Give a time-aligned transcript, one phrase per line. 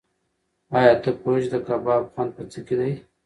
[0.77, 2.91] ایا ته پوهېږې چې د کباب خوند په څه کې دی؟